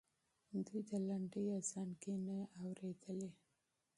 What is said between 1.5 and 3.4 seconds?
ازانګې نه اورېدلې.